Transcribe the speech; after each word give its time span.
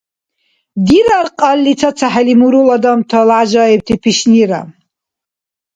Дирар 0.87 1.27
кьалли 1.39 1.73
цацахӀели 1.79 2.35
мурул 2.39 2.69
адамтала 2.75 3.39
гӀяжаибти 3.41 3.95
пишнира! 4.03 4.61